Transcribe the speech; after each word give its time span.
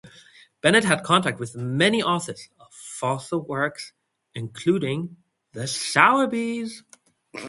Benett 0.63 0.83
had 0.83 1.03
contact 1.03 1.39
with 1.39 1.55
many 1.55 2.01
authors 2.01 2.49
of 2.59 2.73
fossil 2.73 3.39
works 3.39 3.93
including 4.33 5.17
the 5.53 5.67
Sowerbys. 5.67 6.81